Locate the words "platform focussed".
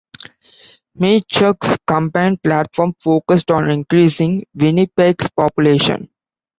2.41-3.51